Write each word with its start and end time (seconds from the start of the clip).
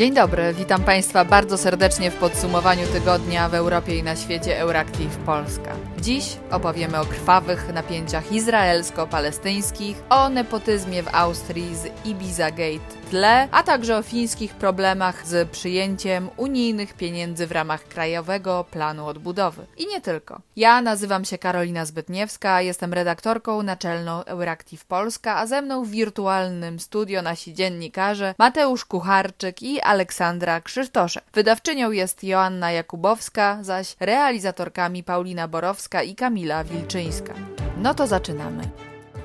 Dzień 0.00 0.14
dobry, 0.14 0.54
witam 0.54 0.82
Państwa 0.82 1.24
bardzo 1.24 1.58
serdecznie 1.58 2.10
w 2.10 2.16
podsumowaniu 2.16 2.86
tygodnia 2.92 3.48
w 3.48 3.54
Europie 3.54 3.98
i 3.98 4.02
na 4.02 4.16
świecie 4.16 4.58
Euractiv 4.58 5.16
Polska. 5.16 5.76
Dziś 6.00 6.36
opowiemy 6.50 7.00
o 7.00 7.04
krwawych 7.04 7.74
napięciach 7.74 8.32
izraelsko-palestyńskich, 8.32 9.96
o 10.10 10.28
nepotyzmie 10.28 11.02
w 11.02 11.14
Austrii 11.14 11.76
z 11.76 12.06
Ibiza 12.06 12.50
Gate 12.50 13.00
tle, 13.10 13.48
a 13.50 13.62
także 13.62 13.96
o 13.96 14.02
fińskich 14.02 14.54
problemach 14.54 15.26
z 15.26 15.50
przyjęciem 15.50 16.28
unijnych 16.36 16.94
pieniędzy 16.94 17.46
w 17.46 17.52
ramach 17.52 17.84
Krajowego 17.84 18.64
Planu 18.70 19.06
Odbudowy. 19.06 19.66
I 19.76 19.86
nie 19.86 20.00
tylko. 20.00 20.40
Ja 20.56 20.82
nazywam 20.82 21.24
się 21.24 21.38
Karolina 21.38 21.84
Zbytniewska, 21.84 22.60
jestem 22.60 22.94
redaktorką 22.94 23.62
naczelną 23.62 24.24
Euractiv 24.24 24.84
Polska, 24.84 25.36
a 25.36 25.46
ze 25.46 25.62
mną 25.62 25.84
w 25.84 25.90
wirtualnym 25.90 26.80
studio 26.80 27.22
nasi 27.22 27.54
dziennikarze 27.54 28.34
Mateusz 28.38 28.84
Kucharczyk 28.84 29.62
i 29.62 29.80
Aleksandra 29.80 30.60
Krzysztoszek. 30.60 31.24
Wydawczynią 31.34 31.90
jest 31.90 32.24
Joanna 32.24 32.72
Jakubowska, 32.72 33.58
zaś 33.62 33.96
realizatorkami 34.00 35.04
Paulina 35.04 35.48
Borowska 35.48 35.89
i 35.98 36.14
Kamila 36.14 36.64
Wilczyńska. 36.64 37.34
No 37.76 37.94
to 37.94 38.06
zaczynamy 38.06 38.62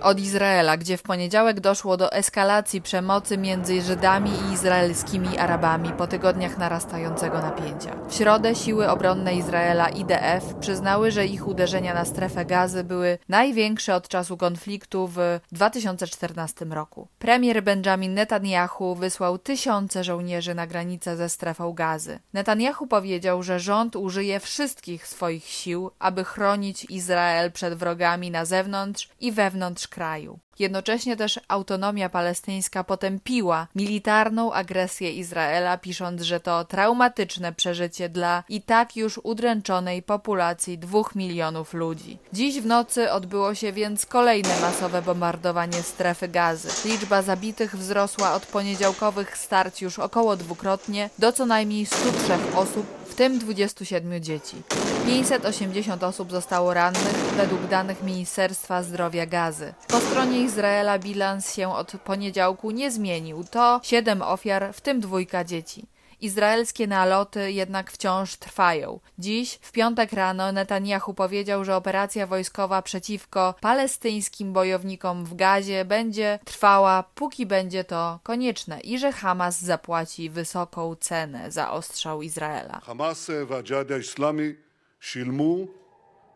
od 0.05 0.19
Izraela, 0.19 0.77
gdzie 0.77 0.97
w 0.97 1.03
poniedziałek 1.03 1.59
doszło 1.59 1.97
do 1.97 2.11
eskalacji 2.11 2.81
przemocy 2.81 3.37
między 3.37 3.81
Żydami 3.81 4.31
i 4.31 4.53
izraelskimi 4.53 5.37
Arabami 5.37 5.91
po 5.93 6.07
tygodniach 6.07 6.57
narastającego 6.57 7.41
napięcia. 7.41 7.95
W 8.09 8.13
środę 8.13 8.55
siły 8.55 8.89
obronne 8.89 9.35
Izraela 9.35 9.89
IDF 9.89 10.53
przyznały, 10.59 11.11
że 11.11 11.25
ich 11.25 11.47
uderzenia 11.47 11.93
na 11.93 12.05
strefę 12.05 12.45
gazy 12.45 12.83
były 12.83 13.17
największe 13.29 13.95
od 13.95 14.07
czasu 14.07 14.37
konfliktu 14.37 15.07
w 15.07 15.39
2014 15.51 16.65
roku. 16.65 17.07
Premier 17.19 17.63
Benjamin 17.63 18.13
Netanyahu 18.13 18.95
wysłał 18.95 19.37
tysiące 19.37 20.03
żołnierzy 20.03 20.55
na 20.55 20.67
granicę 20.67 21.17
ze 21.17 21.29
strefą 21.29 21.73
gazy. 21.73 22.19
Netanyahu 22.33 22.87
powiedział, 22.87 23.43
że 23.43 23.59
rząd 23.59 23.95
użyje 23.95 24.39
wszystkich 24.39 25.07
swoich 25.07 25.45
sił, 25.45 25.91
aby 25.99 26.23
chronić 26.23 26.85
Izrael 26.85 27.51
przed 27.51 27.73
wrogami 27.73 28.31
na 28.31 28.45
zewnątrz 28.45 29.09
i 29.19 29.31
wewnątrz 29.31 29.87
kraju. 29.95 30.39
Jednocześnie 30.59 31.15
też 31.15 31.39
autonomia 31.47 32.09
palestyńska 32.09 32.83
potępiła 32.83 33.67
militarną 33.75 34.53
agresję 34.53 35.11
Izraela, 35.11 35.77
pisząc, 35.77 36.21
że 36.21 36.39
to 36.39 36.65
traumatyczne 36.65 37.53
przeżycie 37.53 38.09
dla 38.09 38.43
i 38.49 38.61
tak 38.61 38.97
już 38.97 39.19
udręczonej 39.23 40.01
populacji 40.01 40.77
dwóch 40.77 41.15
milionów 41.15 41.73
ludzi. 41.73 42.17
Dziś 42.33 42.61
w 42.61 42.65
nocy 42.65 43.11
odbyło 43.11 43.55
się 43.55 43.71
więc 43.71 44.05
kolejne 44.05 44.59
masowe 44.61 45.01
bombardowanie 45.01 45.83
strefy 45.83 46.27
gazy. 46.27 46.89
Liczba 46.89 47.21
zabitych 47.21 47.75
wzrosła 47.75 48.33
od 48.33 48.45
poniedziałkowych 48.45 49.37
starć 49.37 49.81
już 49.81 49.99
około 49.99 50.35
dwukrotnie 50.35 51.09
do 51.19 51.31
co 51.31 51.45
najmniej 51.45 51.85
103 51.85 52.33
osób, 52.55 53.04
w 53.15 53.17
tym 53.17 53.39
27 53.39 54.23
dzieci. 54.23 54.57
580 55.05 56.03
osób 56.03 56.31
zostało 56.31 56.73
rannych 56.73 57.15
według 57.37 57.67
danych 57.67 58.03
Ministerstwa 58.03 58.83
Zdrowia 58.83 59.25
Gazy. 59.25 59.73
Po 59.87 59.99
stronie 59.99 60.39
Izraela 60.39 60.99
bilans 60.99 61.53
się 61.55 61.69
od 61.73 61.91
poniedziałku 62.05 62.71
nie 62.71 62.91
zmienił. 62.91 63.43
To 63.51 63.79
7 63.83 64.21
ofiar, 64.21 64.73
w 64.73 64.81
tym 64.81 64.99
dwójka 64.99 65.43
dzieci. 65.43 65.85
Izraelskie 66.20 66.86
naloty 66.86 67.52
jednak 67.52 67.90
wciąż 67.90 68.36
trwają. 68.36 69.00
Dziś, 69.18 69.58
w 69.62 69.72
piątek 69.72 70.12
rano, 70.12 70.52
Netanyahu 70.52 71.14
powiedział, 71.14 71.64
że 71.64 71.76
operacja 71.76 72.26
wojskowa 72.26 72.82
przeciwko 72.82 73.54
palestyńskim 73.60 74.52
bojownikom 74.52 75.24
w 75.24 75.34
Gazie 75.34 75.84
będzie 75.84 76.38
trwała, 76.44 77.04
póki 77.14 77.46
będzie 77.46 77.84
to 77.84 78.20
konieczne 78.22 78.80
i 78.80 78.98
że 78.98 79.12
Hamas 79.12 79.60
zapłaci 79.60 80.30
wysoką 80.30 80.96
cenę 80.96 81.50
za 81.50 81.70
ostrzał 81.70 82.22
Izraela. 82.22 82.80
Hamas 82.80 83.30
והג'יהאד 83.46 83.92
האסלאמי 83.92 84.52
שילמו, 85.00 85.56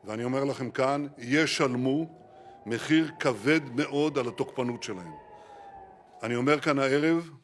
ואני 0.05 0.25
אומר 0.25 0.45
לכם 0.45 0.71
כאן, 0.71 1.07
ישלמו 1.19 2.07
מחיר 2.67 3.11
כבד 3.21 3.61
מאוד 3.77 4.19
על 4.19 4.29
התוקפנות 4.29 4.83
שלהם. 4.83 5.13
אני 6.23 6.37
אומר 6.37 6.61
כאן 6.61 6.79
הערב, 6.79 7.17
דמם 7.17 7.31
בראשם. 7.31 7.38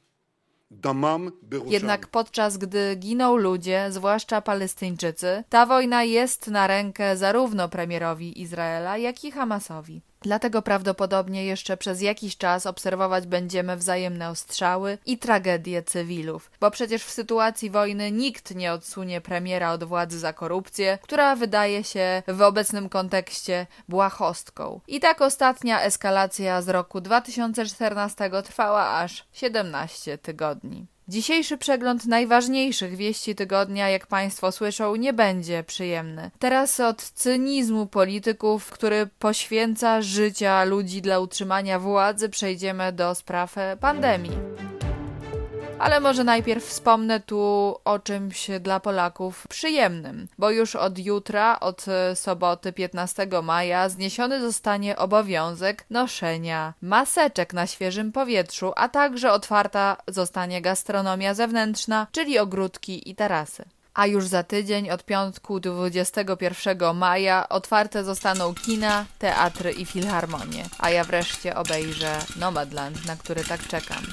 jednak 1.65 2.07
podczas 2.07 2.57
gdy 2.57 2.95
giną 2.95 3.35
ludzie, 3.35 3.87
zwłaszcza 3.89 4.41
Palestyńczycy, 4.41 5.43
ta 5.49 5.65
wojna 5.65 6.03
jest 6.03 6.47
na 6.47 6.67
rękę 6.67 7.17
zarówno 7.17 7.69
premierowi 7.69 8.41
Izraela, 8.41 8.97
jak 8.97 9.23
i 9.23 9.31
Hamasowi. 9.31 10.01
Dlatego 10.25 10.61
prawdopodobnie 10.61 11.45
jeszcze 11.45 11.77
przez 11.77 12.01
jakiś 12.01 12.37
czas 12.37 12.65
obserwować 12.65 13.27
będziemy 13.27 13.77
wzajemne 13.77 14.29
ostrzały 14.29 14.97
i 15.05 15.17
tragedie 15.17 15.83
cywilów, 15.83 16.51
bo 16.59 16.71
przecież 16.71 17.03
w 17.03 17.11
sytuacji 17.11 17.69
wojny 17.69 18.11
nikt 18.11 18.55
nie 18.55 18.73
odsunie 18.73 19.21
premiera 19.21 19.71
od 19.71 19.83
władzy 19.83 20.19
za 20.19 20.33
korupcję, 20.33 20.97
która 21.01 21.35
wydaje 21.35 21.83
się 21.83 22.23
w 22.27 22.41
obecnym 22.41 22.89
kontekście 22.89 23.67
błahostką. 23.89 24.81
I 24.87 24.99
tak 24.99 25.21
ostatnia 25.21 25.81
eskalacja 25.81 26.61
z 26.61 26.69
roku 26.69 27.01
2014 27.01 28.31
trwała 28.43 28.89
aż 28.89 29.25
17 29.33 30.17
tygodni. 30.17 30.87
Dzisiejszy 31.07 31.57
przegląd 31.57 32.05
najważniejszych 32.05 32.95
wieści 32.95 33.35
tygodnia, 33.35 33.89
jak 33.89 34.07
Państwo 34.07 34.51
słyszą, 34.51 34.95
nie 34.95 35.13
będzie 35.13 35.63
przyjemny. 35.63 36.31
Teraz 36.39 36.79
od 36.79 37.01
cynizmu 37.01 37.85
polityków, 37.85 38.69
który 38.69 39.09
poświęca 39.19 40.01
życia 40.01 40.63
ludzi 40.63 41.01
dla 41.01 41.19
utrzymania 41.19 41.79
władzy, 41.79 42.29
przejdziemy 42.29 42.91
do 42.91 43.15
spraw 43.15 43.55
pandemii. 43.79 44.74
Ale 45.79 45.99
może 45.99 46.23
najpierw 46.23 46.65
wspomnę 46.65 47.19
tu 47.19 47.39
o 47.85 47.99
czymś 47.99 48.47
dla 48.59 48.79
Polaków 48.79 49.47
przyjemnym, 49.47 50.27
bo 50.37 50.51
już 50.51 50.75
od 50.75 50.99
jutra, 50.99 51.59
od 51.59 51.85
soboty 52.15 52.73
15 52.73 53.27
maja, 53.43 53.89
zniesiony 53.89 54.41
zostanie 54.41 54.97
obowiązek 54.97 55.85
noszenia 55.89 56.73
maseczek 56.81 57.53
na 57.53 57.67
świeżym 57.67 58.11
powietrzu, 58.11 58.73
a 58.75 58.89
także 58.89 59.31
otwarta 59.31 59.97
zostanie 60.07 60.61
gastronomia 60.61 61.33
zewnętrzna, 61.33 62.07
czyli 62.11 62.39
ogródki 62.39 63.09
i 63.09 63.15
tarasy. 63.15 63.65
A 63.93 64.07
już 64.07 64.27
za 64.27 64.43
tydzień, 64.43 64.89
od 64.89 65.05
piątku 65.05 65.59
21 65.59 66.95
maja, 66.95 67.49
otwarte 67.49 68.03
zostaną 68.03 68.53
kina, 68.53 69.05
teatry 69.19 69.71
i 69.71 69.85
filharmonie. 69.85 70.65
A 70.79 70.89
ja 70.89 71.03
wreszcie 71.03 71.55
obejrzę 71.55 72.19
Nomadland, 72.39 73.05
na 73.05 73.15
który 73.15 73.43
tak 73.43 73.67
czekam. 73.67 74.03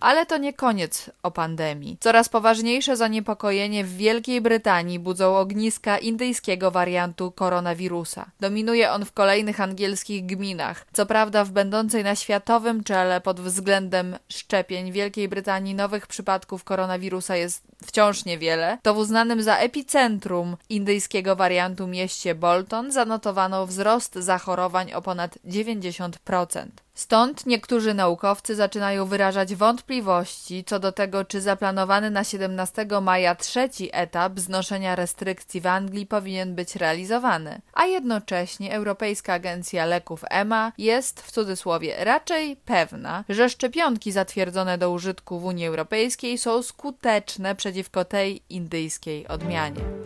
Ale 0.00 0.26
to 0.26 0.36
nie 0.36 0.52
koniec 0.52 1.10
o 1.22 1.30
pandemii. 1.30 1.96
Coraz 2.00 2.28
poważniejsze 2.28 2.96
zaniepokojenie 2.96 3.84
w 3.84 3.96
Wielkiej 3.96 4.40
Brytanii 4.40 4.98
budzą 4.98 5.36
ogniska 5.36 5.98
indyjskiego 5.98 6.70
wariantu 6.70 7.30
koronawirusa. 7.30 8.26
Dominuje 8.40 8.92
on 8.92 9.04
w 9.04 9.12
kolejnych 9.12 9.60
angielskich 9.60 10.26
gminach. 10.26 10.86
Co 10.92 11.06
prawda 11.06 11.44
w 11.44 11.50
będącej 11.50 12.04
na 12.04 12.16
światowym 12.16 12.84
czele 12.84 13.20
pod 13.20 13.40
względem 13.40 14.16
szczepień 14.28 14.92
Wielkiej 14.92 15.28
Brytanii 15.28 15.74
nowych 15.74 16.06
przypadków 16.06 16.64
koronawirusa 16.64 17.36
jest 17.36 17.62
wciąż 17.86 18.24
niewiele, 18.24 18.78
to 18.82 18.94
w 18.94 18.98
uznanym 18.98 19.42
za 19.42 19.56
epicentrum 19.56 20.56
indyjskiego 20.68 21.36
wariantu 21.36 21.86
mieście 21.86 22.34
Bolton 22.34 22.92
zanotowano 22.92 23.66
wzrost 23.66 24.14
zachorowań 24.14 24.92
o 24.92 25.02
ponad 25.02 25.38
90%. 25.46 26.66
Stąd 27.00 27.46
niektórzy 27.46 27.94
naukowcy 27.94 28.54
zaczynają 28.54 29.06
wyrażać 29.06 29.54
wątpliwości 29.54 30.64
co 30.64 30.78
do 30.78 30.92
tego, 30.92 31.24
czy 31.24 31.40
zaplanowany 31.40 32.10
na 32.10 32.24
17 32.24 32.86
maja 33.02 33.34
trzeci 33.34 33.90
etap 33.92 34.40
znoszenia 34.40 34.96
restrykcji 34.96 35.60
w 35.60 35.66
Anglii 35.66 36.06
powinien 36.06 36.54
być 36.54 36.76
realizowany. 36.76 37.60
A 37.72 37.86
jednocześnie 37.86 38.74
Europejska 38.74 39.32
Agencja 39.32 39.84
Leków 39.84 40.24
EMA 40.30 40.72
jest 40.78 41.20
w 41.20 41.30
cudzysłowie 41.30 42.04
raczej 42.04 42.56
pewna, 42.56 43.24
że 43.28 43.50
szczepionki 43.50 44.12
zatwierdzone 44.12 44.78
do 44.78 44.90
użytku 44.90 45.40
w 45.40 45.44
Unii 45.44 45.66
Europejskiej 45.66 46.38
są 46.38 46.62
skuteczne 46.62 47.54
przeciwko 47.54 48.04
tej 48.04 48.42
indyjskiej 48.50 49.28
odmianie. 49.28 49.99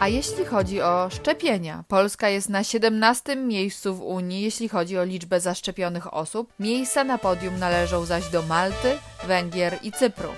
A 0.00 0.08
jeśli 0.08 0.44
chodzi 0.44 0.82
o 0.82 1.10
szczepienia, 1.10 1.84
Polska 1.88 2.28
jest 2.28 2.48
na 2.48 2.64
17 2.64 3.36
miejscu 3.36 3.94
w 3.94 4.02
Unii, 4.02 4.42
jeśli 4.42 4.68
chodzi 4.68 4.98
o 4.98 5.04
liczbę 5.04 5.40
zaszczepionych 5.40 6.14
osób. 6.14 6.52
Miejsca 6.60 7.04
na 7.04 7.18
podium 7.18 7.58
należą 7.58 8.04
zaś 8.04 8.28
do 8.28 8.42
Malty, 8.42 8.98
Węgier 9.26 9.78
i 9.82 9.92
Cypru. 9.92 10.28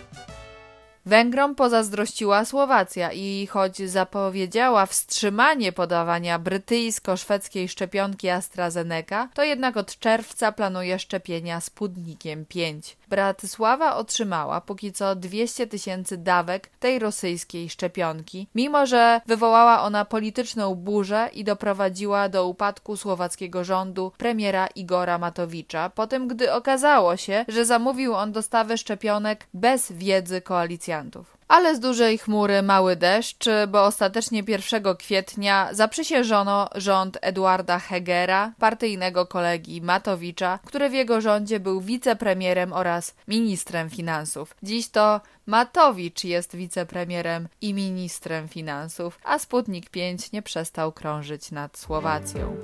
Węgrom 1.07 1.55
pozazdrościła 1.55 2.45
Słowacja 2.45 3.13
i 3.13 3.47
choć 3.47 3.77
zapowiedziała 3.77 4.87
wstrzymanie 4.87 5.73
podawania 5.73 6.39
brytyjsko-szwedzkiej 6.39 7.69
szczepionki 7.69 8.29
AstraZeneca, 8.29 9.29
to 9.35 9.45
jednak 9.45 9.77
od 9.77 9.99
czerwca 9.99 10.53
planuje 10.53 10.99
szczepienia 10.99 11.61
Sputnikiem 11.61 12.47
5. 12.47 12.98
Bratysława 13.09 13.97
otrzymała 13.97 14.61
póki 14.61 14.93
co 14.93 15.15
200 15.15 15.67
tysięcy 15.67 16.17
dawek 16.17 16.71
tej 16.81 16.99
rosyjskiej 16.99 17.69
szczepionki, 17.71 18.49
mimo 18.55 18.87
że 18.87 19.21
wywołała 19.27 19.83
ona 19.83 20.05
polityczną 20.05 20.75
burzę 20.75 21.31
i 21.33 21.45
doprowadziła 21.45 22.29
do 22.29 22.47
upadku 22.47 22.97
słowackiego 22.97 23.65
rządu 23.65 24.13
premiera 24.19 24.67
Igora 24.67 25.19
Matowicza, 25.19 25.91
po 25.91 26.07
tym 26.07 26.29
gdy 26.29 26.53
okazało 26.53 27.17
się, 27.17 27.45
że 27.49 27.65
zamówił 27.65 28.15
on 28.15 28.33
dostawę 28.33 28.79
szczepionek 28.79 29.47
bez 29.55 29.93
wiedzy 29.93 30.41
koalicjantów. 30.41 31.38
Ale 31.49 31.77
z 31.77 31.81
dużej 31.81 32.19
chmury 32.19 32.63
mały 32.63 32.97
deszcz, 32.97 33.45
bo 33.69 33.85
ostatecznie 33.85 34.43
1 34.49 34.97
kwietnia 34.97 35.69
zaprzysiężono 35.73 36.69
rząd 36.75 37.19
Eduarda 37.21 37.79
Hegera, 37.79 38.53
partyjnego 38.59 39.27
kolegi 39.27 39.83
Matowicza, 39.83 40.59
który 40.65 40.91
w 40.91 40.93
jego 40.93 41.21
rządzie 41.21 41.61
był 41.61 41.81
wicepremierem 41.81 42.73
oraz 42.73 43.15
ministrem 43.29 43.91
finansów. 43.91 44.55
Dziś 44.63 44.89
to 44.89 45.21
Matowicz 45.47 46.25
jest 46.25 46.57
wicepremierem 46.57 47.49
i 47.61 47.75
ministrem 47.75 48.49
finansów, 48.49 49.19
a 49.25 49.39
Sputnik 49.39 49.91
5 49.91 50.33
nie 50.33 50.43
przestał 50.43 50.93
krążyć 50.93 51.51
nad 51.51 51.79
Słowacją. 51.79 52.57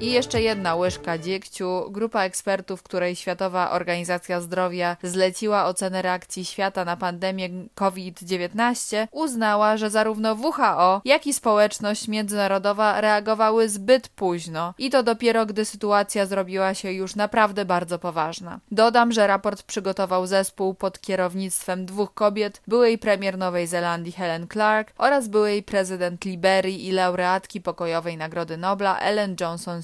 I 0.00 0.12
jeszcze 0.12 0.42
jedna 0.42 0.74
łyżka 0.74 1.18
dziegciu. 1.18 1.90
Grupa 1.90 2.24
ekspertów, 2.24 2.82
której 2.82 3.16
Światowa 3.16 3.70
Organizacja 3.70 4.40
Zdrowia 4.40 4.96
zleciła 5.02 5.64
ocenę 5.64 6.02
reakcji 6.02 6.44
świata 6.44 6.84
na 6.84 6.96
pandemię 6.96 7.48
COVID-19, 7.74 9.06
uznała, 9.10 9.76
że 9.76 9.90
zarówno 9.90 10.34
WHO, 10.34 11.00
jak 11.04 11.26
i 11.26 11.32
społeczność 11.32 12.08
międzynarodowa 12.08 13.00
reagowały 13.00 13.68
zbyt 13.68 14.08
późno 14.08 14.74
i 14.78 14.90
to 14.90 15.02
dopiero 15.02 15.46
gdy 15.46 15.64
sytuacja 15.64 16.26
zrobiła 16.26 16.74
się 16.74 16.92
już 16.92 17.16
naprawdę 17.16 17.64
bardzo 17.64 17.98
poważna. 17.98 18.60
Dodam, 18.70 19.12
że 19.12 19.26
raport 19.26 19.62
przygotował 19.62 20.26
zespół 20.26 20.74
pod 20.74 21.00
kierownictwem 21.00 21.86
dwóch 21.86 22.14
kobiet, 22.14 22.62
byłej 22.66 22.98
premier 22.98 23.38
Nowej 23.38 23.66
Zelandii 23.66 24.12
Helen 24.12 24.48
Clark 24.48 24.92
oraz 24.98 25.28
byłej 25.28 25.62
prezydent 25.62 26.24
Liberii 26.24 26.88
i 26.88 26.92
laureatki 26.92 27.60
pokojowej 27.60 28.16
Nagrody 28.16 28.56
Nobla 28.56 28.98
Ellen 28.98 29.36
Johnson 29.40 29.82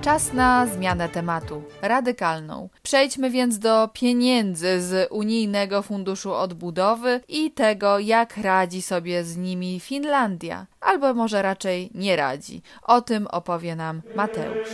Czas 0.00 0.32
na 0.32 0.66
zmianę 0.66 1.08
tematu, 1.08 1.62
radykalną. 1.82 2.68
Przejdźmy 2.82 3.30
więc 3.30 3.58
do 3.58 3.88
pieniędzy 3.92 4.80
z 4.80 5.12
Unijnego 5.12 5.82
Funduszu 5.82 6.32
Odbudowy 6.32 7.20
i 7.28 7.50
tego, 7.50 7.98
jak 7.98 8.36
radzi 8.36 8.82
sobie 8.82 9.24
z 9.24 9.36
nimi 9.36 9.80
Finlandia, 9.80 10.66
albo 10.80 11.14
może 11.14 11.42
raczej 11.42 11.90
nie 11.94 12.16
radzi. 12.16 12.62
O 12.82 13.00
tym 13.00 13.26
opowie 13.26 13.76
nam 13.76 14.02
Mateusz. 14.16 14.68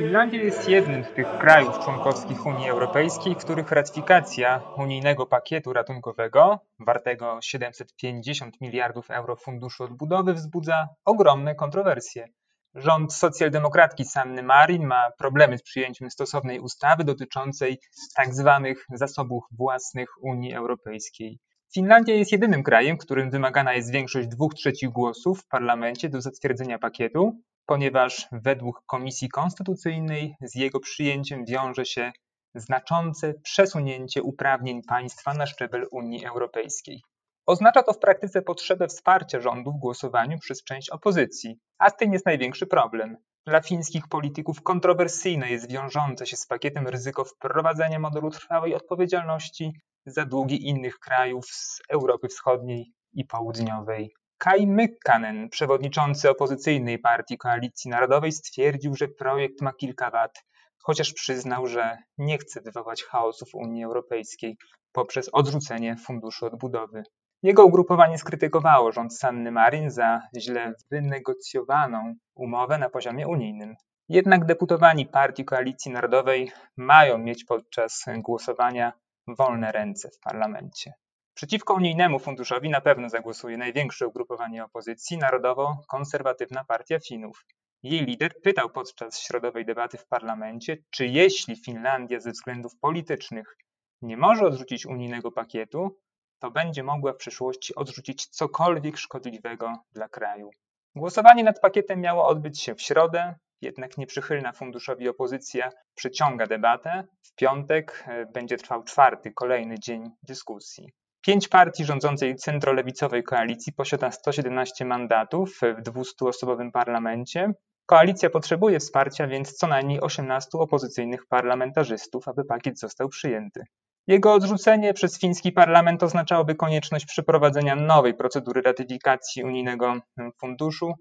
Finlandia 0.00 0.42
jest 0.42 0.68
jednym 0.68 1.04
z 1.04 1.12
tych 1.12 1.38
krajów 1.38 1.78
członkowskich 1.78 2.46
Unii 2.46 2.70
Europejskiej, 2.70 3.36
których 3.36 3.70
ratyfikacja 3.70 4.62
unijnego 4.76 5.26
pakietu 5.26 5.72
ratunkowego, 5.72 6.58
wartego 6.78 7.38
750 7.42 8.60
miliardów 8.60 9.10
euro 9.10 9.36
Funduszu 9.36 9.84
Odbudowy, 9.84 10.34
wzbudza 10.34 10.88
ogromne 11.04 11.54
kontrowersje. 11.54 12.28
Rząd 12.74 13.12
socjaldemokratki 13.12 14.04
Sanny 14.04 14.42
Marin 14.42 14.86
ma 14.86 15.10
problemy 15.18 15.58
z 15.58 15.62
przyjęciem 15.62 16.10
stosownej 16.10 16.60
ustawy 16.60 17.04
dotyczącej 17.04 17.80
tzw. 18.16 18.62
Tak 18.64 18.98
zasobów 18.98 19.44
własnych 19.50 20.08
Unii 20.22 20.54
Europejskiej. 20.54 21.38
Finlandia 21.74 22.14
jest 22.14 22.32
jedynym 22.32 22.62
krajem, 22.62 22.98
którym 22.98 23.30
wymagana 23.30 23.74
jest 23.74 23.92
większość 23.92 24.28
dwóch 24.28 24.54
trzecich 24.54 24.90
głosów 24.90 25.40
w 25.40 25.48
parlamencie 25.48 26.08
do 26.08 26.20
zatwierdzenia 26.20 26.78
pakietu, 26.78 27.40
ponieważ 27.66 28.28
według 28.32 28.82
Komisji 28.86 29.28
Konstytucyjnej 29.28 30.34
z 30.40 30.54
jego 30.54 30.80
przyjęciem 30.80 31.44
wiąże 31.44 31.84
się 31.84 32.12
znaczące 32.54 33.34
przesunięcie 33.34 34.22
uprawnień 34.22 34.82
państwa 34.82 35.34
na 35.34 35.46
szczebel 35.46 35.86
Unii 35.90 36.26
Europejskiej. 36.26 37.02
Oznacza 37.46 37.82
to 37.82 37.92
w 37.92 37.98
praktyce 37.98 38.42
potrzebę 38.42 38.88
wsparcia 38.88 39.40
rządu 39.40 39.72
w 39.72 39.78
głosowaniu 39.78 40.38
przez 40.38 40.64
część 40.64 40.90
opozycji, 40.90 41.58
a 41.78 41.90
z 41.90 41.96
tym 41.96 42.12
jest 42.12 42.26
największy 42.26 42.66
problem. 42.66 43.16
Dla 43.46 43.60
fińskich 43.60 44.08
polityków 44.08 44.62
kontrowersyjne 44.62 45.50
jest 45.50 45.72
wiążące 45.72 46.26
się 46.26 46.36
z 46.36 46.46
pakietem 46.46 46.88
ryzyko 46.88 47.24
wprowadzenia 47.24 47.98
modelu 47.98 48.30
trwałej 48.30 48.74
odpowiedzialności 48.74 49.72
za 50.06 50.24
długi 50.24 50.68
innych 50.68 50.98
krajów 50.98 51.46
z 51.46 51.80
Europy 51.88 52.28
Wschodniej 52.28 52.92
i 53.12 53.24
Południowej. 53.24 54.14
Kai 54.42 54.66
Mykkänen, 54.66 55.48
przewodniczący 55.48 56.30
opozycyjnej 56.30 56.98
partii 56.98 57.38
Koalicji 57.38 57.90
Narodowej, 57.90 58.32
stwierdził, 58.32 58.94
że 58.94 59.08
projekt 59.08 59.60
ma 59.60 59.72
kilka 59.72 60.10
wad, 60.10 60.44
chociaż 60.78 61.12
przyznał, 61.12 61.66
że 61.66 61.98
nie 62.18 62.38
chce 62.38 62.60
wywołać 62.60 63.04
chaosu 63.04 63.46
w 63.46 63.54
Unii 63.54 63.84
Europejskiej 63.84 64.56
poprzez 64.92 65.28
odrzucenie 65.32 65.96
Funduszu 65.96 66.46
Odbudowy. 66.46 67.02
Jego 67.42 67.64
ugrupowanie 67.64 68.18
skrytykowało 68.18 68.92
rząd 68.92 69.16
Sanny 69.16 69.52
Marin 69.52 69.90
za 69.90 70.20
źle 70.38 70.74
wynegocjowaną 70.90 72.14
umowę 72.34 72.78
na 72.78 72.90
poziomie 72.90 73.28
unijnym. 73.28 73.74
Jednak 74.08 74.44
deputowani 74.44 75.06
Partii 75.06 75.44
Koalicji 75.44 75.92
Narodowej 75.92 76.52
mają 76.76 77.18
mieć 77.18 77.44
podczas 77.44 78.04
głosowania 78.18 78.92
wolne 79.26 79.72
ręce 79.72 80.08
w 80.10 80.20
parlamencie. 80.20 80.92
Przeciwko 81.34 81.74
unijnemu 81.74 82.18
funduszowi 82.18 82.70
na 82.70 82.80
pewno 82.80 83.08
zagłosuje 83.08 83.56
największe 83.56 84.08
ugrupowanie 84.08 84.64
opozycji, 84.64 85.18
narodowo-konserwatywna 85.18 86.64
partia 86.64 86.98
Finów. 86.98 87.44
Jej 87.82 88.04
lider 88.04 88.40
pytał 88.42 88.70
podczas 88.70 89.20
środowej 89.20 89.64
debaty 89.64 89.98
w 89.98 90.06
parlamencie, 90.06 90.76
czy 90.90 91.06
jeśli 91.06 91.56
Finlandia 91.56 92.20
ze 92.20 92.30
względów 92.30 92.72
politycznych 92.80 93.56
nie 94.02 94.16
może 94.16 94.46
odrzucić 94.46 94.86
unijnego 94.86 95.32
pakietu, 95.32 95.98
to 96.38 96.50
będzie 96.50 96.82
mogła 96.82 97.12
w 97.12 97.16
przyszłości 97.16 97.74
odrzucić 97.74 98.26
cokolwiek 98.26 98.96
szkodliwego 98.98 99.72
dla 99.92 100.08
kraju. 100.08 100.50
Głosowanie 100.94 101.44
nad 101.44 101.60
pakietem 101.60 102.00
miało 102.00 102.26
odbyć 102.26 102.60
się 102.60 102.74
w 102.74 102.82
środę, 102.82 103.34
jednak 103.60 103.98
nieprzychylna 103.98 104.52
funduszowi 104.52 105.08
opozycja 105.08 105.70
przeciąga 105.94 106.46
debatę. 106.46 107.04
W 107.22 107.34
piątek 107.34 108.04
e, 108.06 108.26
będzie 108.26 108.56
trwał 108.56 108.84
czwarty, 108.84 109.32
kolejny 109.32 109.78
dzień 109.78 110.10
dyskusji. 110.22 110.92
Pięć 111.22 111.48
partii 111.48 111.84
rządzącej 111.84 112.36
centrolewicowej 112.36 113.22
koalicji 113.22 113.72
posiada 113.72 114.10
117 114.10 114.84
mandatów 114.84 115.58
w 115.62 115.82
200-osobowym 115.82 116.70
parlamencie. 116.70 117.52
Koalicja 117.86 118.30
potrzebuje 118.30 118.78
wsparcia 118.78 119.26
więc 119.26 119.52
co 119.52 119.66
najmniej 119.66 120.00
18 120.00 120.48
opozycyjnych 120.52 121.26
parlamentarzystów, 121.26 122.28
aby 122.28 122.44
pakiet 122.44 122.78
został 122.78 123.08
przyjęty. 123.08 123.64
Jego 124.06 124.34
odrzucenie 124.34 124.94
przez 124.94 125.20
fiński 125.20 125.52
parlament 125.52 126.02
oznaczałoby 126.02 126.54
konieczność 126.54 127.06
przeprowadzenia 127.06 127.76
nowej 127.76 128.14
procedury 128.14 128.62
ratyfikacji 128.62 129.44
unijnego 129.44 129.94
funduszu 130.40 130.92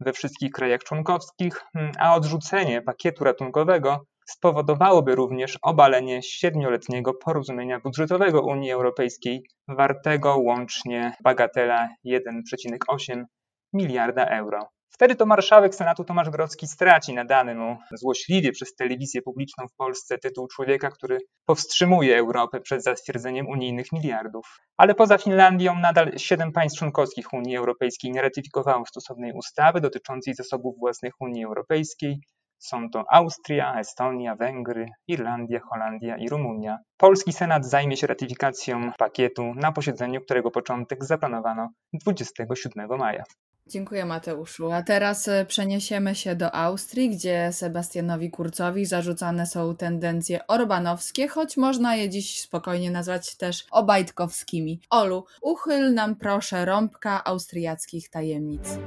we 0.00 0.12
wszystkich 0.12 0.50
krajach 0.52 0.80
członkowskich, 0.84 1.64
a 1.98 2.14
odrzucenie 2.14 2.82
pakietu 2.82 3.24
ratunkowego 3.24 4.04
spowodowałoby 4.30 5.14
również 5.14 5.58
obalenie 5.62 6.22
siedmioletniego 6.22 7.14
porozumienia 7.14 7.80
budżetowego 7.80 8.42
Unii 8.42 8.70
Europejskiej 8.70 9.42
wartego 9.68 10.36
łącznie 10.36 11.12
bagatela 11.22 11.88
1,8 12.06 13.24
miliarda 13.72 14.24
euro. 14.26 14.68
Wtedy 14.90 15.16
to 15.16 15.26
marszałek 15.26 15.74
Senatu 15.74 16.04
Tomasz 16.04 16.30
Grodzki 16.30 16.66
straci 16.66 17.14
nadany 17.14 17.54
mu 17.54 17.76
złośliwie 17.92 18.52
przez 18.52 18.74
telewizję 18.74 19.22
publiczną 19.22 19.68
w 19.68 19.74
Polsce 19.76 20.18
tytuł 20.18 20.48
człowieka, 20.48 20.90
który 20.90 21.18
powstrzymuje 21.46 22.18
Europę 22.18 22.60
przed 22.60 22.82
zatwierdzeniem 22.82 23.48
unijnych 23.48 23.92
miliardów. 23.92 24.46
Ale 24.76 24.94
poza 24.94 25.18
Finlandią 25.18 25.78
nadal 25.78 26.12
siedem 26.16 26.52
państw 26.52 26.78
członkowskich 26.78 27.32
Unii 27.32 27.56
Europejskiej 27.56 28.10
nie 28.10 28.22
ratyfikowało 28.22 28.86
stosownej 28.86 29.32
ustawy 29.32 29.80
dotyczącej 29.80 30.34
zasobów 30.34 30.78
własnych 30.78 31.12
Unii 31.20 31.44
Europejskiej, 31.44 32.20
są 32.58 32.90
to 32.90 33.04
Austria, 33.10 33.80
Estonia, 33.80 34.36
Węgry, 34.36 34.86
Irlandia, 35.08 35.60
Holandia 35.60 36.16
i 36.16 36.28
Rumunia. 36.28 36.78
Polski 36.96 37.32
Senat 37.32 37.66
zajmie 37.66 37.96
się 37.96 38.06
ratyfikacją 38.06 38.92
pakietu 38.98 39.54
na 39.54 39.72
posiedzeniu, 39.72 40.20
którego 40.20 40.50
początek 40.50 41.04
zaplanowano 41.04 41.68
27 41.92 42.98
maja. 42.98 43.24
Dziękuję 43.68 44.04
Mateuszu. 44.04 44.72
A 44.72 44.82
teraz 44.82 45.28
e, 45.28 45.44
przeniesiemy 45.48 46.14
się 46.14 46.36
do 46.36 46.54
Austrii, 46.54 47.10
gdzie 47.10 47.52
Sebastianowi 47.52 48.30
Kurcowi 48.30 48.86
zarzucane 48.86 49.46
są 49.46 49.76
tendencje 49.76 50.46
orbanowskie, 50.46 51.28
choć 51.28 51.56
można 51.56 51.96
je 51.96 52.08
dziś 52.08 52.40
spokojnie 52.40 52.90
nazwać 52.90 53.36
też 53.36 53.64
obajtkowskimi. 53.70 54.80
Olu, 54.90 55.24
uchyl 55.42 55.94
nam 55.94 56.16
proszę 56.16 56.64
rąbka 56.64 57.24
austriackich 57.24 58.10
tajemnic. 58.10 58.78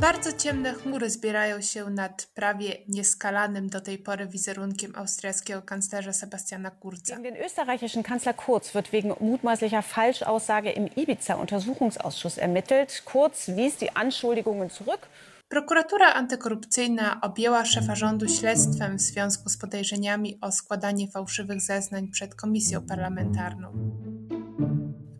Bardzo 0.00 0.32
ciemne 0.32 0.74
chmury 0.74 1.10
zbierają 1.10 1.60
się 1.60 1.90
nad 1.90 2.26
prawie 2.34 2.76
nieskalanym 2.88 3.68
do 3.68 3.80
tej 3.80 3.98
pory 3.98 4.26
wizerunkiem 4.26 4.92
austriackiego 4.96 5.62
kanclerza 5.62 6.12
Sebastiana 6.12 6.70
Kurza. 6.70 7.16
Gegen 7.16 7.22
den 7.22 7.36
österreichischen 7.36 8.02
Kanzler 8.02 8.36
Kurz 8.36 8.74
wird 8.74 8.92
wegen 8.92 9.14
mutmaßlicher 9.20 9.82
Falschaussage 9.82 10.70
im 10.70 10.86
Ibiza-Untersuchungsausschuss 10.86 12.38
ermittelt. 12.38 13.02
Kurz 13.04 13.48
wies 13.48 13.76
die 13.76 13.96
Anschuldigungen 13.96 14.70
zurück 14.70 15.08
Prokuratura 15.48 16.14
antykorupcyjna 16.14 17.20
objęła 17.20 17.64
szefa 17.64 17.94
rządu 17.94 18.28
śledztwem 18.28 18.96
w 18.96 19.00
związku 19.00 19.48
z 19.48 19.56
podejrzeniami 19.56 20.38
o 20.40 20.52
składanie 20.52 21.08
fałszywych 21.08 21.60
zeznań 21.60 22.08
przed 22.08 22.34
komisją 22.34 22.86
parlamentarną. 22.86 23.72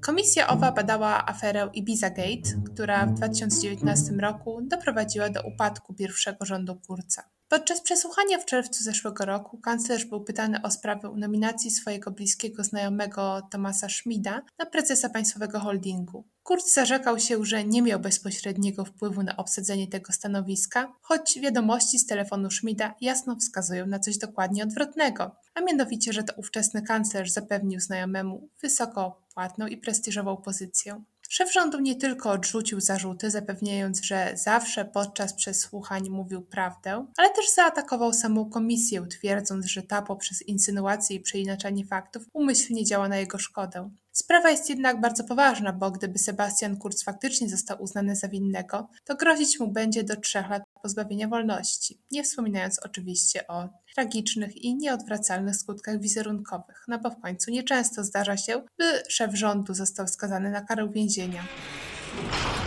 Komisja 0.08 0.48
owa 0.48 0.72
badała 0.72 1.26
aferę 1.26 1.70
Ibizagate, 1.74 2.62
która 2.72 3.06
w 3.06 3.14
2019 3.14 4.12
roku 4.12 4.60
doprowadziła 4.62 5.30
do 5.30 5.42
upadku 5.42 5.94
pierwszego 5.94 6.44
rządu 6.44 6.76
Kurca. 6.86 7.22
Podczas 7.48 7.80
przesłuchania 7.80 8.38
w 8.38 8.44
czerwcu 8.44 8.84
zeszłego 8.84 9.24
roku 9.24 9.58
kanclerz 9.58 10.04
był 10.04 10.24
pytany 10.24 10.62
o 10.62 10.70
sprawę 10.70 11.12
nominacji 11.16 11.70
swojego 11.70 12.10
bliskiego 12.10 12.64
znajomego 12.64 13.42
Tomasa 13.50 13.88
Schmida 13.88 14.42
na 14.58 14.66
prezesa 14.66 15.08
państwowego 15.08 15.60
holdingu. 15.60 16.24
Kurz 16.42 16.64
zarzekał 16.64 17.18
się, 17.18 17.44
że 17.44 17.64
nie 17.64 17.82
miał 17.82 18.00
bezpośredniego 18.00 18.84
wpływu 18.84 19.22
na 19.22 19.36
obsadzenie 19.36 19.88
tego 19.88 20.12
stanowiska, 20.12 20.92
choć 21.00 21.40
wiadomości 21.40 21.98
z 21.98 22.06
telefonu 22.06 22.50
Schmida 22.50 22.94
jasno 23.00 23.36
wskazują 23.36 23.86
na 23.86 23.98
coś 23.98 24.18
dokładnie 24.18 24.62
odwrotnego, 24.62 25.36
a 25.54 25.60
mianowicie, 25.60 26.12
że 26.12 26.22
to 26.22 26.32
ówczesny 26.36 26.82
kanclerz 26.82 27.30
zapewnił 27.30 27.80
znajomemu 27.80 28.48
wysoko 28.62 29.22
płatną 29.34 29.66
i 29.66 29.76
prestiżową 29.76 30.36
pozycję. 30.36 31.02
Szef 31.30 31.52
rządu 31.52 31.80
nie 31.80 31.96
tylko 31.96 32.30
odrzucił 32.30 32.80
zarzuty, 32.80 33.30
zapewniając, 33.30 34.02
że 34.02 34.32
zawsze 34.34 34.84
podczas 34.84 35.34
przesłuchań 35.34 36.08
mówił 36.10 36.42
prawdę, 36.42 37.06
ale 37.16 37.30
też 37.30 37.50
zaatakował 37.54 38.12
samą 38.12 38.50
komisję, 38.50 39.06
twierdząc, 39.10 39.66
że 39.66 39.82
ta 39.82 40.02
poprzez 40.02 40.42
insynuacje 40.42 41.16
i 41.16 41.20
przeinaczanie 41.20 41.86
faktów 41.86 42.22
umyślnie 42.32 42.84
działa 42.84 43.08
na 43.08 43.16
jego 43.16 43.38
szkodę. 43.38 43.90
Sprawa 44.12 44.50
jest 44.50 44.70
jednak 44.70 45.00
bardzo 45.00 45.24
poważna, 45.24 45.72
bo 45.72 45.90
gdyby 45.90 46.18
Sebastian 46.18 46.76
Kurz 46.76 47.04
faktycznie 47.04 47.48
został 47.48 47.82
uznany 47.82 48.16
za 48.16 48.28
winnego, 48.28 48.88
to 49.04 49.16
grozić 49.16 49.60
mu 49.60 49.68
będzie 49.72 50.04
do 50.04 50.16
trzech 50.16 50.50
lat 50.50 50.62
pozbawienia 50.82 51.28
wolności, 51.28 52.00
nie 52.10 52.22
wspominając 52.22 52.78
oczywiście 52.78 53.46
o 53.46 53.68
tragicznych 53.94 54.56
i 54.56 54.74
nieodwracalnych 54.74 55.56
skutkach 55.56 56.00
wizerunkowych, 56.00 56.84
no 56.88 56.98
bo 56.98 57.10
w 57.10 57.20
końcu 57.20 57.50
nieczęsto 57.50 58.04
zdarza 58.04 58.36
się, 58.36 58.62
by 58.78 59.02
szef 59.08 59.34
rządu 59.34 59.74
został 59.74 60.08
skazany 60.08 60.50
na 60.50 60.60
karę 60.60 60.88
więzienia. 60.88 61.42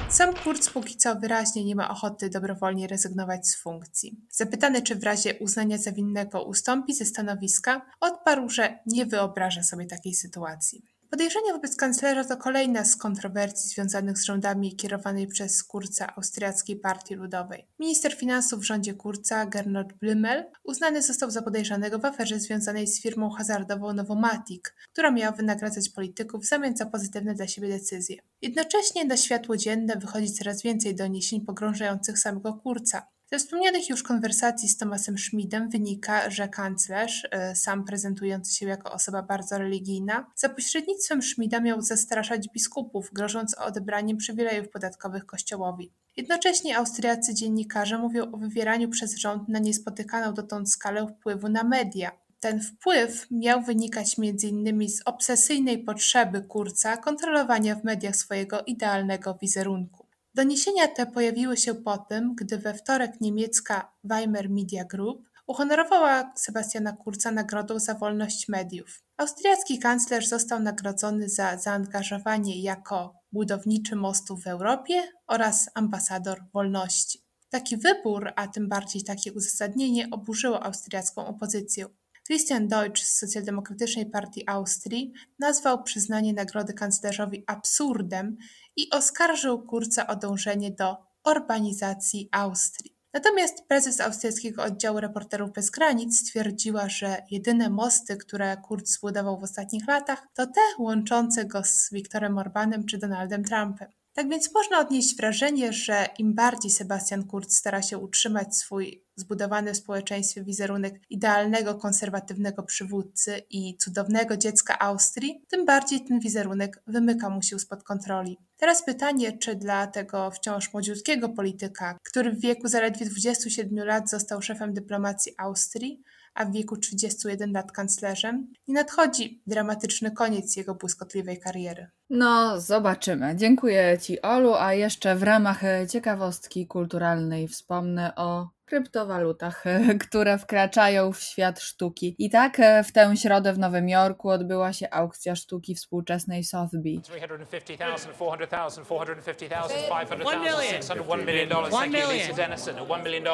Sam 0.09 0.33
Kurz 0.33 0.69
póki 0.69 0.97
co 0.97 1.15
wyraźnie 1.15 1.65
nie 1.65 1.75
ma 1.75 1.89
ochoty 1.89 2.29
dobrowolnie 2.29 2.87
rezygnować 2.87 3.47
z 3.47 3.55
funkcji. 3.55 4.19
Zapytany, 4.29 4.81
czy 4.81 4.95
w 4.95 5.03
razie 5.03 5.39
uznania 5.39 5.77
za 5.77 5.91
winnego 5.91 6.43
ustąpi 6.43 6.93
ze 6.93 7.05
stanowiska, 7.05 7.81
odparł, 7.99 8.49
że 8.49 8.79
nie 8.85 9.05
wyobraża 9.05 9.63
sobie 9.63 9.85
takiej 9.85 10.13
sytuacji. 10.13 10.90
Podejrzenia 11.11 11.53
wobec 11.53 11.75
kanclerza 11.75 12.23
to 12.23 12.37
kolejna 12.37 12.85
z 12.85 12.95
kontrowersji 12.95 13.69
związanych 13.69 14.17
z 14.17 14.23
rządami 14.23 14.75
kierowanej 14.75 15.27
przez 15.27 15.63
Kurca 15.63 16.15
Austriackiej 16.15 16.75
Partii 16.75 17.15
Ludowej. 17.15 17.67
Minister 17.79 18.15
finansów 18.15 18.59
w 18.59 18.63
rządzie 18.63 18.93
Kurca, 18.93 19.45
Gernot 19.45 19.93
Blümel, 19.93 20.43
uznany 20.63 21.01
został 21.01 21.31
za 21.31 21.41
podejrzanego 21.41 21.99
w 21.99 22.05
aferze 22.05 22.39
związanej 22.39 22.87
z 22.87 23.01
firmą 23.01 23.29
hazardową 23.29 23.93
Novomatic, 23.93 24.63
która 24.93 25.11
miała 25.11 25.31
wynagradzać 25.31 25.89
polityków 25.89 26.43
w 26.43 26.47
zamian 26.47 26.77
za 26.77 26.85
pozytywne 26.85 27.33
dla 27.33 27.47
siebie 27.47 27.67
decyzje. 27.69 28.17
Jednocześnie 28.41 29.05
na 29.05 29.17
światło 29.17 29.57
dzienne 29.57 29.95
wychodzi 29.95 30.33
coraz 30.33 30.61
więcej 30.61 30.95
doniesień 30.95 31.45
pogrążających 31.45 32.19
samego 32.19 32.53
Kurca. 32.53 33.07
Ze 33.33 33.39
wspomnianych 33.39 33.89
już 33.89 34.03
konwersacji 34.03 34.69
z 34.69 34.77
Tomasem 34.77 35.17
Schmidem 35.17 35.69
wynika, 35.69 36.29
że 36.29 36.47
kanclerz, 36.47 37.23
y, 37.23 37.55
sam 37.55 37.85
prezentujący 37.85 38.55
się 38.55 38.65
jako 38.65 38.91
osoba 38.91 39.23
bardzo 39.23 39.57
religijna, 39.57 40.31
za 40.35 40.49
pośrednictwem 40.49 41.21
Schmida 41.21 41.59
miał 41.59 41.81
zastraszać 41.81 42.49
biskupów, 42.49 43.09
grożąc 43.13 43.57
odebraniem 43.57 44.17
przywilejów 44.17 44.69
podatkowych 44.69 45.25
kościołowi. 45.25 45.91
Jednocześnie 46.17 46.77
austriaccy 46.77 47.33
dziennikarze 47.33 47.97
mówią 47.97 48.31
o 48.31 48.37
wywieraniu 48.37 48.89
przez 48.89 49.17
rząd 49.17 49.49
na 49.49 49.59
niespotykaną 49.59 50.33
dotąd 50.33 50.71
skalę 50.71 51.07
wpływu 51.07 51.49
na 51.49 51.63
media. 51.63 52.11
Ten 52.39 52.61
wpływ 52.61 53.27
miał 53.31 53.61
wynikać 53.61 54.15
m.in. 54.19 54.89
z 54.89 55.01
obsesyjnej 55.05 55.83
potrzeby 55.83 56.41
Kurca 56.41 56.97
kontrolowania 56.97 57.75
w 57.75 57.83
mediach 57.83 58.15
swojego 58.15 58.61
idealnego 58.61 59.37
wizerunku. 59.41 60.00
Doniesienia 60.35 60.87
te 60.87 61.05
pojawiły 61.05 61.57
się 61.57 61.75
po 61.75 61.97
tym, 61.97 62.35
gdy 62.35 62.57
we 62.57 62.73
wtorek 62.73 63.21
niemiecka 63.21 63.93
Weimar 64.03 64.49
Media 64.49 64.85
Group 64.85 65.29
uhonorowała 65.47 66.33
Sebastiana 66.35 66.93
Kurza 66.93 67.31
nagrodą 67.31 67.79
za 67.79 67.93
wolność 67.93 68.47
mediów. 68.47 69.03
Austriacki 69.17 69.79
kanclerz 69.79 70.27
został 70.27 70.59
nagrodzony 70.59 71.29
za 71.29 71.57
zaangażowanie 71.57 72.61
jako 72.61 73.15
budowniczy 73.31 73.95
mostów 73.95 74.43
w 74.43 74.47
Europie 74.47 75.03
oraz 75.27 75.69
ambasador 75.75 76.43
wolności. 76.53 77.19
Taki 77.49 77.77
wybór, 77.77 78.31
a 78.35 78.47
tym 78.47 78.69
bardziej 78.69 79.03
takie 79.03 79.33
uzasadnienie 79.33 80.07
oburzyło 80.11 80.63
austriacką 80.63 81.25
opozycję. 81.25 81.85
Christian 82.27 82.67
Deutsch 82.67 83.03
z 83.03 83.17
Socjaldemokratycznej 83.17 84.05
Partii 84.05 84.43
Austrii 84.47 85.13
nazwał 85.39 85.83
przyznanie 85.83 86.33
nagrody 86.33 86.73
kanclerzowi 86.73 87.43
absurdem 87.47 88.37
i 88.75 88.89
oskarżył 88.89 89.61
Kurza 89.61 90.07
o 90.07 90.15
dążenie 90.15 90.71
do 90.71 90.97
urbanizacji 91.25 92.29
Austrii. 92.31 92.95
Natomiast 93.13 93.67
prezes 93.67 94.01
austriackiego 94.01 94.63
oddziału 94.63 94.99
Reporterów 94.99 95.51
Bez 95.51 95.69
Granic 95.69 96.19
stwierdziła, 96.19 96.89
że 96.89 97.17
jedyne 97.31 97.69
mosty, 97.69 98.17
które 98.17 98.57
Kurz 98.57 98.83
zbudował 98.83 99.39
w 99.39 99.43
ostatnich 99.43 99.87
latach, 99.87 100.27
to 100.33 100.47
te 100.47 100.61
łączące 100.79 101.45
go 101.45 101.63
z 101.63 101.89
Viktorem 101.91 102.37
Orbanem 102.37 102.85
czy 102.85 102.97
Donaldem 102.97 103.43
Trumpem. 103.43 104.00
Tak 104.13 104.29
więc 104.29 104.53
można 104.53 104.79
odnieść 104.79 105.17
wrażenie, 105.17 105.73
że 105.73 106.07
im 106.19 106.33
bardziej 106.33 106.71
Sebastian 106.71 107.27
Kurz 107.27 107.47
stara 107.49 107.81
się 107.81 107.97
utrzymać 107.97 108.57
swój 108.57 109.03
zbudowany 109.15 109.73
w 109.73 109.77
społeczeństwie 109.77 110.43
wizerunek 110.43 111.01
idealnego, 111.09 111.75
konserwatywnego 111.75 112.63
przywódcy 112.63 113.41
i 113.49 113.77
cudownego 113.77 114.37
dziecka 114.37 114.79
Austrii, 114.79 115.45
tym 115.47 115.65
bardziej 115.65 116.05
ten 116.05 116.19
wizerunek 116.19 116.83
wymyka 116.87 117.29
mu 117.29 117.41
się 117.41 117.59
spod 117.59 117.83
kontroli. 117.83 118.37
Teraz 118.57 118.85
pytanie, 118.85 119.37
czy 119.37 119.55
dla 119.55 119.87
tego 119.87 120.31
wciąż 120.31 120.73
młodziutkiego 120.73 121.29
polityka, 121.29 121.97
który 122.03 122.31
w 122.31 122.41
wieku 122.41 122.67
zaledwie 122.67 123.05
27 123.05 123.87
lat 123.87 124.09
został 124.09 124.41
szefem 124.41 124.73
dyplomacji 124.73 125.33
Austrii, 125.37 126.03
a 126.33 126.45
w 126.45 126.51
wieku 126.51 126.77
31 126.77 127.51
lat 127.51 127.71
kanclerzem, 127.71 128.53
nie 128.67 128.73
nadchodzi 128.73 129.41
dramatyczny 129.47 130.11
koniec 130.11 130.55
jego 130.55 130.75
błyskotliwej 130.75 131.39
kariery. 131.39 131.87
No, 132.09 132.61
zobaczymy. 132.61 133.35
Dziękuję 133.35 133.97
Ci, 134.01 134.21
Olu, 134.21 134.53
a 134.53 134.73
jeszcze 134.73 135.15
w 135.15 135.23
ramach 135.23 135.61
ciekawostki 135.89 136.67
kulturalnej 136.67 137.47
wspomnę 137.47 138.15
o 138.15 138.49
kryptowalutach, 138.71 139.63
które 140.07 140.37
wkraczają 140.37 141.13
w 141.13 141.19
świat 141.19 141.59
sztuki. 141.59 142.15
I 142.17 142.29
tak 142.29 142.57
w 142.83 142.91
tę 142.91 143.17
środę 143.17 143.53
w 143.53 143.59
Nowym 143.59 143.89
Jorku 143.89 144.29
odbyła 144.29 144.73
się 144.73 144.89
aukcja 144.89 145.35
sztuki 145.35 145.75
współczesnej 145.75 146.43
Sotheby's. 146.43 147.01
350,000, 147.01 148.13
400,000, 148.13 148.85
450,000, 148.85 149.91
One 149.91 150.05
500,000, 150.05 150.39
million. 150.39 150.61
600, 150.61 150.97
$1 150.97 151.25
million. 151.25 151.53
One 151.53 151.69
Thank 151.69 151.85
you, 151.85 151.91
million. 151.91 152.11
Lisa 152.11 152.33
Dennison, 152.33 152.77
at 152.77 152.87
$1 152.87 153.03
million. 153.03 153.25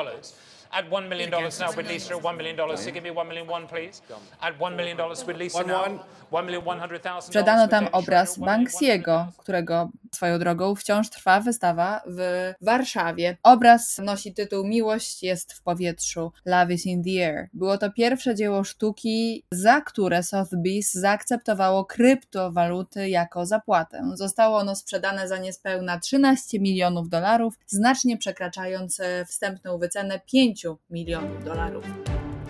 At 0.72 0.90
$1 0.90 1.10
million 1.10 1.30
now 1.30 1.72
with 1.78 1.90
Lisa 1.90 2.16
at 2.16 2.22
$1 2.22 2.38
million. 2.38 2.78
So 2.78 2.92
give 2.92 3.04
me 3.04 3.10
$1 3.10 3.28
million 3.28 3.48
one, 3.48 3.68
please. 3.68 4.02
At 4.42 4.60
$1 4.60 4.76
million 4.76 4.98
with 5.28 5.38
Lisa 5.38 5.64
now. 5.64 5.82
one. 5.82 6.00
$1 6.32 6.46
million 6.46 6.64
$100,000. 6.64 7.22
Sprzedano 7.22 7.68
tam 7.68 7.88
obraz 7.92 8.34
Schroeder, 8.34 8.56
$1 8.56 8.58
million, 8.58 8.66
$1 8.66 8.66
Banksiego, 8.66 9.28
którego 9.38 9.90
swoją 10.16 10.40
drogą 10.40 10.76
wciąż 10.76 11.10
trwa 11.10 11.40
wystawa 11.40 12.02
w 12.08 12.54
Warszawie. 12.62 13.38
Obraz 13.44 13.98
nosi 13.98 14.34
tytuł 14.34 14.68
Miłość 14.68 15.24
jest 15.24 15.54
w 15.54 15.62
powietrzu, 15.62 16.32
Love 16.46 16.74
is 16.74 16.86
in 16.86 17.04
the 17.04 17.28
air. 17.28 17.50
Było 17.54 17.78
to 17.78 17.92
pierwsze 17.92 18.36
dzieło 18.36 18.64
sztuki, 18.64 19.44
za 19.52 19.82
które 19.82 20.20
Sotheby's 20.20 20.92
zaakceptowało 20.94 21.86
kryptowaluty 21.86 23.10
jako 23.10 23.46
zapłatę. 23.46 24.04
Zostało 24.14 24.58
ono 24.58 24.76
sprzedane 24.76 25.28
za 25.28 25.38
niespełna 25.38 26.00
13 26.00 26.60
milionów 26.60 27.10
dolarów, 27.10 27.54
znacznie 27.68 28.18
przekraczając 28.18 29.02
wstępną 29.28 29.78
wycenę 29.78 30.20
5 30.26 30.57
milionów 30.90 31.44
dolarów. 31.44 31.86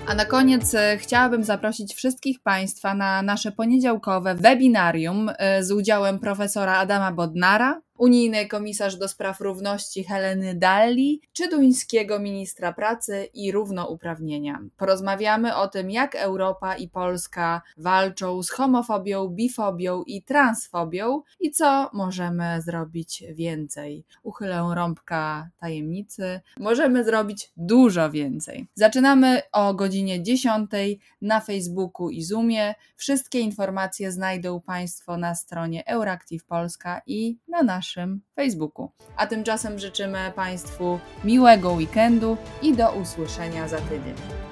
A 0.07 0.15
na 0.15 0.25
koniec 0.25 0.73
e, 0.73 0.97
chciałabym 0.97 1.43
zaprosić 1.43 1.93
wszystkich 1.93 2.41
Państwa 2.41 2.93
na 2.93 3.21
nasze 3.21 3.51
poniedziałkowe 3.51 4.35
webinarium 4.35 5.31
e, 5.37 5.63
z 5.63 5.71
udziałem 5.71 6.19
profesora 6.19 6.77
Adama 6.77 7.11
Bodnara, 7.11 7.81
unijnej 7.97 8.47
komisarz 8.47 8.95
do 8.95 9.07
spraw 9.07 9.41
równości 9.41 10.03
Heleny 10.03 10.55
Dalli, 10.55 11.21
czy 11.33 11.49
duńskiego 11.49 12.19
ministra 12.19 12.73
pracy 12.73 13.29
i 13.33 13.51
równouprawnienia. 13.51 14.59
Porozmawiamy 14.77 15.55
o 15.55 15.67
tym, 15.67 15.91
jak 15.91 16.15
Europa 16.15 16.75
i 16.75 16.89
Polska 16.89 17.61
walczą 17.77 18.43
z 18.43 18.49
homofobią, 18.49 19.27
bifobią 19.27 20.03
i 20.03 20.23
transfobią 20.23 21.21
i 21.39 21.51
co 21.51 21.89
możemy 21.93 22.61
zrobić 22.61 23.23
więcej. 23.33 24.05
Uchylę 24.23 24.71
rąbka 24.75 25.49
tajemnicy. 25.59 26.39
Możemy 26.57 27.03
zrobić 27.03 27.51
dużo 27.57 28.11
więcej. 28.11 28.67
Zaczynamy 28.75 29.41
o 29.51 29.73
godzinie 29.73 30.23
10 30.23 30.71
na 31.21 31.39
Facebooku 31.39 32.09
i 32.09 32.23
Zoomie. 32.23 32.75
Wszystkie 32.95 33.39
informacje 33.39 34.11
znajdą 34.11 34.61
Państwo 34.61 35.17
na 35.17 35.35
stronie 35.35 35.87
Euractiv 35.87 36.45
Polska 36.45 37.01
i 37.07 37.37
na 37.47 37.63
naszym 37.63 37.86
naszym 37.87 38.21
Facebooku. 38.35 38.91
A 39.17 39.27
tymczasem 39.27 39.79
życzymy 39.79 40.31
Państwu 40.35 40.99
miłego 41.23 41.71
weekendu 41.71 42.37
i 42.61 42.73
do 42.73 42.91
usłyszenia 42.91 43.67
za 43.67 43.77
tydzień. 43.77 44.46